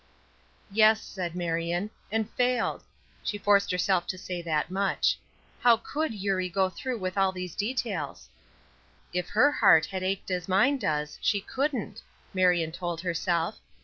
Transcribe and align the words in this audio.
"Yes," 0.71 0.99
said 1.03 1.35
Marion, 1.35 1.91
"and 2.11 2.27
failed." 2.31 2.81
She 3.21 3.37
forced 3.37 3.69
herself 3.69 4.07
to 4.07 4.17
say 4.17 4.41
that 4.41 4.71
much. 4.71 5.19
How 5.59 5.77
could 5.77 6.11
Eurie 6.11 6.49
go 6.49 6.69
through 6.71 6.97
with 6.97 7.19
all 7.19 7.31
these 7.31 7.53
details? 7.53 8.27
"If 9.13 9.29
her 9.29 9.51
heart 9.51 9.85
had 9.85 10.01
ached 10.01 10.31
as 10.31 10.47
mine 10.47 10.79
does, 10.79 11.19
she 11.21 11.39
couldn't," 11.39 12.01
Marion 12.33 12.71
told 12.71 13.01
herself. 13.01 13.59